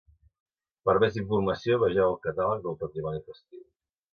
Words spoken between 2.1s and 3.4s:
el Catàleg del Patrimoni